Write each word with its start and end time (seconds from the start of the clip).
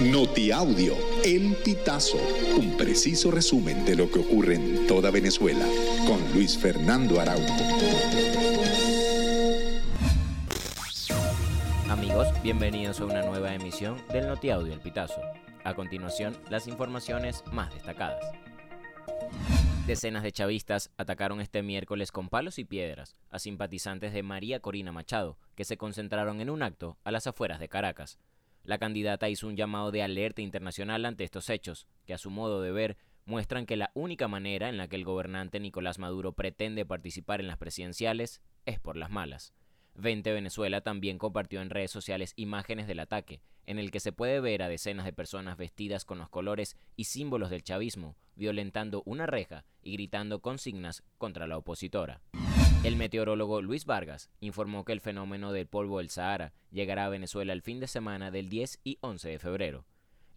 Notiaudio, 0.00 0.96
El 1.24 1.54
Pitazo, 1.64 2.18
un 2.56 2.76
preciso 2.76 3.30
resumen 3.30 3.84
de 3.84 3.94
lo 3.94 4.10
que 4.10 4.18
ocurre 4.18 4.56
en 4.56 4.88
toda 4.88 5.12
Venezuela, 5.12 5.64
con 6.04 6.20
Luis 6.34 6.58
Fernando 6.58 7.20
Araújo. 7.20 7.54
Amigos, 11.88 12.26
bienvenidos 12.42 12.98
a 12.98 13.04
una 13.04 13.22
nueva 13.22 13.54
emisión 13.54 13.96
del 14.12 14.26
Notiaudio 14.26 14.72
El 14.72 14.80
Pitazo. 14.80 15.20
A 15.62 15.74
continuación, 15.74 16.36
las 16.50 16.66
informaciones 16.66 17.44
más 17.52 17.72
destacadas. 17.72 18.24
Decenas 19.86 20.24
de 20.24 20.32
chavistas 20.32 20.90
atacaron 20.96 21.40
este 21.40 21.62
miércoles 21.62 22.10
con 22.10 22.28
palos 22.28 22.58
y 22.58 22.64
piedras 22.64 23.14
a 23.30 23.38
simpatizantes 23.38 24.12
de 24.12 24.24
María 24.24 24.58
Corina 24.58 24.90
Machado, 24.90 25.38
que 25.54 25.64
se 25.64 25.76
concentraron 25.76 26.40
en 26.40 26.50
un 26.50 26.64
acto 26.64 26.98
a 27.04 27.12
las 27.12 27.28
afueras 27.28 27.60
de 27.60 27.68
Caracas. 27.68 28.18
La 28.64 28.78
candidata 28.78 29.28
hizo 29.28 29.46
un 29.46 29.56
llamado 29.56 29.90
de 29.90 30.02
alerta 30.02 30.40
internacional 30.40 31.04
ante 31.04 31.22
estos 31.24 31.50
hechos, 31.50 31.86
que 32.06 32.14
a 32.14 32.18
su 32.18 32.30
modo 32.30 32.62
de 32.62 32.72
ver 32.72 32.96
muestran 33.26 33.66
que 33.66 33.76
la 33.76 33.90
única 33.94 34.26
manera 34.26 34.70
en 34.70 34.78
la 34.78 34.88
que 34.88 34.96
el 34.96 35.04
gobernante 35.04 35.60
Nicolás 35.60 35.98
Maduro 35.98 36.32
pretende 36.32 36.86
participar 36.86 37.40
en 37.40 37.46
las 37.46 37.58
presidenciales 37.58 38.40
es 38.64 38.80
por 38.80 38.96
las 38.96 39.10
malas. 39.10 39.52
20 39.96 40.32
Venezuela 40.32 40.80
también 40.80 41.18
compartió 41.18 41.60
en 41.60 41.70
redes 41.70 41.90
sociales 41.90 42.32
imágenes 42.36 42.86
del 42.86 43.00
ataque, 43.00 43.42
en 43.66 43.78
el 43.78 43.90
que 43.90 44.00
se 44.00 44.12
puede 44.12 44.40
ver 44.40 44.62
a 44.62 44.68
decenas 44.68 45.04
de 45.04 45.12
personas 45.12 45.58
vestidas 45.58 46.06
con 46.06 46.18
los 46.18 46.30
colores 46.30 46.76
y 46.96 47.04
símbolos 47.04 47.50
del 47.50 47.62
chavismo, 47.62 48.16
violentando 48.34 49.02
una 49.04 49.26
reja 49.26 49.64
y 49.82 49.92
gritando 49.92 50.40
consignas 50.40 51.04
contra 51.18 51.46
la 51.46 51.58
opositora. 51.58 52.22
El 52.84 52.96
meteorólogo 52.96 53.62
Luis 53.62 53.86
Vargas 53.86 54.28
informó 54.40 54.84
que 54.84 54.92
el 54.92 55.00
fenómeno 55.00 55.52
del 55.52 55.66
polvo 55.66 56.00
del 56.00 56.10
Sahara 56.10 56.52
llegará 56.70 57.06
a 57.06 57.08
Venezuela 57.08 57.54
el 57.54 57.62
fin 57.62 57.80
de 57.80 57.86
semana 57.86 58.30
del 58.30 58.50
10 58.50 58.80
y 58.84 58.98
11 59.00 59.30
de 59.30 59.38
febrero. 59.38 59.86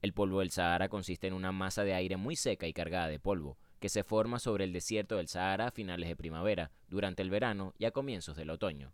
El 0.02 0.14
polvo 0.14 0.40
del 0.40 0.52
Sahara 0.52 0.88
consiste 0.88 1.28
en 1.28 1.34
una 1.34 1.52
masa 1.52 1.84
de 1.84 1.94
aire 1.94 2.16
muy 2.16 2.38
seca 2.38 2.66
y 2.66 2.72
cargada 2.72 3.09
de 3.09 3.20
polvo, 3.20 3.58
que 3.81 3.89
se 3.89 4.06
forma 4.06 4.39
sobre 4.39 4.64
el 4.64 4.72
desierto 4.72 5.17
del 5.17 5.28
Sahara 5.28 5.67
a 5.67 5.72
finales 5.72 6.08
de 6.08 6.16
primavera, 6.16 6.72
durante 6.88 7.22
el 7.22 7.30
verano 7.30 7.73
y 7.78 7.84
a 7.84 7.92
comienzos 7.92 8.38
del 8.38 8.50
otoño. 8.50 8.94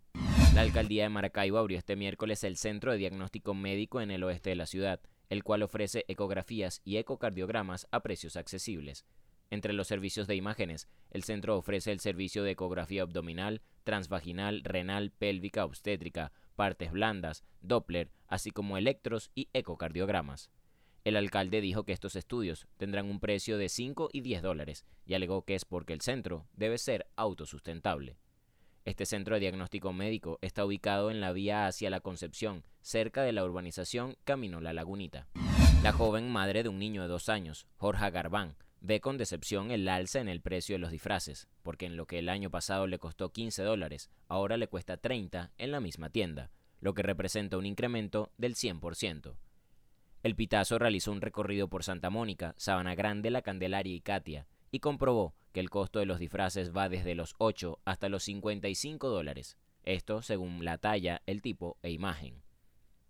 La 0.52 0.62
alcaldía 0.62 1.04
de 1.04 1.10
Maracaibo 1.10 1.58
abrió 1.58 1.78
este 1.78 1.94
miércoles 1.94 2.42
el 2.42 2.56
Centro 2.56 2.90
de 2.90 2.98
Diagnóstico 2.98 3.54
Médico 3.54 4.00
en 4.00 4.10
el 4.10 4.24
oeste 4.24 4.50
de 4.50 4.56
la 4.56 4.66
ciudad, 4.66 5.00
el 5.30 5.44
cual 5.44 5.62
ofrece 5.62 6.04
ecografías 6.08 6.80
y 6.84 6.96
ecocardiogramas 6.96 7.86
a 7.92 8.00
precios 8.00 8.34
accesibles. 8.34 9.04
Entre 9.54 9.72
los 9.72 9.86
servicios 9.86 10.26
de 10.26 10.34
imágenes, 10.34 10.88
el 11.12 11.22
centro 11.22 11.56
ofrece 11.56 11.92
el 11.92 12.00
servicio 12.00 12.42
de 12.42 12.50
ecografía 12.50 13.02
abdominal, 13.02 13.62
transvaginal, 13.84 14.64
renal, 14.64 15.12
pélvica, 15.12 15.64
obstétrica, 15.64 16.32
partes 16.56 16.90
blandas, 16.90 17.44
Doppler, 17.60 18.10
así 18.26 18.50
como 18.50 18.78
electros 18.78 19.30
y 19.32 19.50
ecocardiogramas. 19.52 20.50
El 21.04 21.16
alcalde 21.16 21.60
dijo 21.60 21.84
que 21.84 21.92
estos 21.92 22.16
estudios 22.16 22.66
tendrán 22.78 23.06
un 23.06 23.20
precio 23.20 23.56
de 23.56 23.68
5 23.68 24.08
y 24.12 24.22
10 24.22 24.42
dólares 24.42 24.84
y 25.06 25.14
alegó 25.14 25.44
que 25.44 25.54
es 25.54 25.64
porque 25.64 25.92
el 25.92 26.00
centro 26.00 26.48
debe 26.54 26.76
ser 26.76 27.06
autosustentable. 27.14 28.16
Este 28.84 29.06
centro 29.06 29.36
de 29.36 29.40
diagnóstico 29.40 29.92
médico 29.92 30.40
está 30.42 30.64
ubicado 30.64 31.12
en 31.12 31.20
la 31.20 31.30
vía 31.30 31.68
hacia 31.68 31.90
la 31.90 32.00
Concepción, 32.00 32.64
cerca 32.82 33.22
de 33.22 33.30
la 33.30 33.44
urbanización 33.44 34.16
Camino 34.24 34.60
La 34.60 34.72
Lagunita. 34.72 35.28
La 35.84 35.92
joven 35.92 36.28
madre 36.28 36.64
de 36.64 36.70
un 36.70 36.80
niño 36.80 37.02
de 37.02 37.08
dos 37.08 37.28
años, 37.28 37.68
Jorge 37.76 38.10
Garbán, 38.10 38.56
ve 38.86 39.00
con 39.00 39.16
decepción 39.16 39.70
el 39.70 39.88
alza 39.88 40.20
en 40.20 40.28
el 40.28 40.42
precio 40.42 40.74
de 40.74 40.78
los 40.78 40.90
disfraces, 40.90 41.48
porque 41.62 41.86
en 41.86 41.96
lo 41.96 42.04
que 42.04 42.18
el 42.18 42.28
año 42.28 42.50
pasado 42.50 42.86
le 42.86 42.98
costó 42.98 43.32
15 43.32 43.62
dólares, 43.62 44.10
ahora 44.28 44.58
le 44.58 44.68
cuesta 44.68 44.98
30 44.98 45.52
en 45.56 45.70
la 45.70 45.80
misma 45.80 46.10
tienda, 46.10 46.50
lo 46.80 46.92
que 46.92 47.02
representa 47.02 47.56
un 47.56 47.64
incremento 47.64 48.30
del 48.36 48.54
100%. 48.56 49.36
El 50.22 50.36
Pitazo 50.36 50.78
realizó 50.78 51.12
un 51.12 51.22
recorrido 51.22 51.66
por 51.66 51.82
Santa 51.82 52.10
Mónica, 52.10 52.54
Sabana 52.58 52.94
Grande, 52.94 53.30
La 53.30 53.40
Candelaria 53.40 53.94
y 53.94 54.02
Katia, 54.02 54.46
y 54.70 54.80
comprobó 54.80 55.34
que 55.52 55.60
el 55.60 55.70
costo 55.70 55.98
de 55.98 56.06
los 56.06 56.18
disfraces 56.18 56.76
va 56.76 56.90
desde 56.90 57.14
los 57.14 57.34
8 57.38 57.78
hasta 57.86 58.10
los 58.10 58.24
55 58.24 59.08
dólares, 59.08 59.56
esto 59.82 60.20
según 60.20 60.62
la 60.62 60.76
talla, 60.76 61.22
el 61.24 61.40
tipo 61.40 61.78
e 61.82 61.90
imagen. 61.90 62.42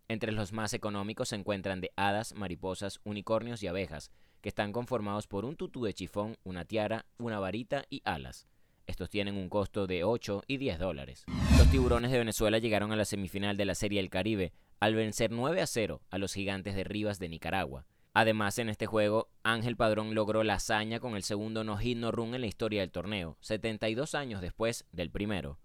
Entre 0.07 0.31
los 0.31 0.53
más 0.53 0.73
económicos 0.73 1.31
se 1.31 1.37
encuentran 1.37 1.81
de 1.81 1.91
hadas, 1.97 2.33
mariposas, 2.35 3.01
unicornios 3.03 3.63
y 3.65 3.67
abejas, 3.67 4.13
que 4.45 4.51
están 4.51 4.75
conformados 4.75 5.27
por 5.27 5.47
un 5.47 5.57
tutú 5.57 5.87
de 5.87 5.95
chifón, 5.95 6.37
una 6.45 6.67
tiara, 6.67 7.07
una 7.17 7.39
varita 7.39 7.87
y 7.89 8.03
alas. 8.05 8.47
Estos 8.87 9.09
tienen 9.09 9.39
un 9.39 9.49
costo 9.49 9.87
de 9.87 10.05
8 10.05 10.43
y 10.47 10.59
10 10.59 10.79
dólares. 10.79 11.25
Los 11.57 11.71
tiburones 11.71 12.11
de 12.11 12.19
Venezuela 12.19 12.59
llegaron 12.59 12.93
a 12.93 12.97
la 12.97 13.07
semifinal 13.07 13.57
de 13.57 13.65
la 13.65 13.75
Serie 13.75 14.03
del 14.03 14.11
Caribe 14.11 14.53
al 14.81 14.95
vencer 14.95 15.31
9 15.31 15.63
a 15.63 15.67
0 15.67 16.03
a 16.11 16.19
los 16.19 16.35
gigantes 16.35 16.77
de 16.77 16.85
Rivas 16.85 17.19
de 17.19 17.31
Nicaragua. 17.31 17.87
Además, 18.13 18.59
en 18.59 18.69
este 18.69 18.85
juego, 18.85 19.31
Ángel 19.45 19.79
Padrón 19.79 20.15
logró 20.15 20.45
la 20.45 20.57
hazaña 20.57 21.01
con 21.01 21.17
el 21.17 21.23
segundo 21.23 21.65
no-hit 21.65 21.97
no-run 21.97 22.35
en 22.35 22.43
la 22.43 22.47
historia 22.47 22.83
del 22.83 22.91
torneo, 22.91 23.39
72 23.41 24.15
años 24.15 24.43
después 24.43 24.85
del 24.93 25.11
primero. 25.11 25.59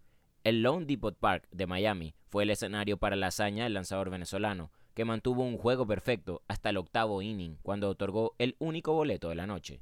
El 0.46 0.62
Lone 0.62 0.86
Depot 0.86 1.20
Park 1.20 1.50
de 1.52 1.68
Miami 1.68 2.16
fue 2.30 2.44
el 2.44 2.50
escenario 2.52 2.96
para 2.96 3.18
la 3.18 3.28
hazaña 3.28 3.66
del 3.66 3.74
lanzador 3.74 4.10
venezolano, 4.10 4.72
que 4.94 5.06
mantuvo 5.06 5.44
un 5.44 5.58
juego 5.58 5.88
perfecto 5.88 6.42
hasta 6.48 6.70
el 6.70 6.78
octavo 6.78 7.22
inning, 7.22 7.58
cuando 7.62 7.90
otorgó 7.90 8.36
el 8.38 8.56
único 8.60 8.94
boleto 8.94 9.30
de 9.30 9.36
la 9.36 9.48
noche. 9.48 9.82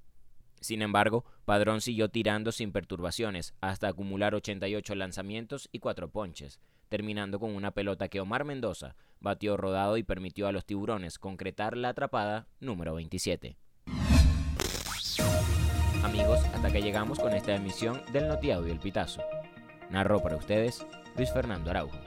Sin 0.60 0.82
embargo, 0.82 1.26
Padrón 1.46 1.82
siguió 1.82 2.10
tirando 2.10 2.52
sin 2.52 2.72
perturbaciones 2.72 3.54
hasta 3.62 3.88
acumular 3.88 4.36
88 4.36 4.96
lanzamientos 4.96 5.70
y 5.72 5.80
4 5.80 6.10
ponches, 6.10 6.60
terminando 6.90 7.40
con 7.40 7.56
una 7.56 7.72
pelota 7.72 8.08
que 8.08 8.20
Omar 8.20 8.44
Mendoza 8.44 8.96
batió 9.20 9.58
rodado 9.58 9.98
y 9.98 10.04
permitió 10.04 10.48
a 10.48 10.52
los 10.52 10.66
tiburones 10.66 11.20
concretar 11.20 11.78
la 11.78 11.90
atrapada 11.90 12.48
número 12.60 12.96
27. 12.96 13.58
Amigos, 16.04 16.40
hasta 16.54 16.72
que 16.72 16.82
llegamos 16.82 17.20
con 17.20 17.34
esta 17.34 17.56
emisión 17.56 18.02
del 18.14 18.28
Notiaudio 18.28 18.72
El 18.72 18.80
Pitazo. 18.80 19.22
Narró 19.90 20.22
para 20.22 20.38
ustedes 20.38 20.86
Luis 21.16 21.32
Fernando 21.32 21.70
Araujo. 21.70 22.07